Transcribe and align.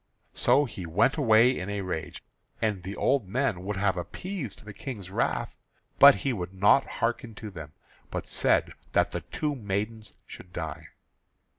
So 0.33 0.65
he 0.65 0.87
went 0.87 1.15
away 1.17 1.59
in 1.59 1.69
a 1.69 1.81
rage; 1.81 2.23
and 2.59 2.81
the 2.81 2.95
old 2.95 3.27
men 3.27 3.63
would 3.63 3.75
have 3.75 3.97
appeased 3.97 4.65
the 4.65 4.73
King's 4.73 5.11
wrath, 5.11 5.59
but 5.99 6.15
he 6.25 6.33
would 6.33 6.55
not 6.55 6.87
hearken 7.03 7.35
to 7.35 7.51
them, 7.51 7.73
but 8.09 8.25
said 8.25 8.73
that 8.93 9.11
the 9.11 9.21
two 9.21 9.53
maidens 9.53 10.13
should 10.25 10.51
die. 10.53 10.87